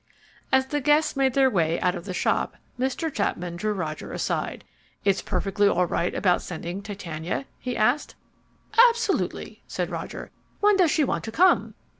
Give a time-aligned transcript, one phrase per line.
[0.51, 3.13] As the guests made their way out through the shop, Mr.
[3.13, 4.63] Chapman drew Roger aside.
[5.05, 8.15] "It's perfectly all right about sending Titania?" he asked.
[8.89, 10.31] "Absolutely," said Roger.
[10.59, 11.75] "When does she want to come?"